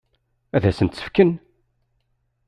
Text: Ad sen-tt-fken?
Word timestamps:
Ad 0.55 0.63
sen-tt-fken? 0.77 1.31